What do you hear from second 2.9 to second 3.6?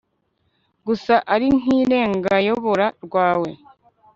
rwawe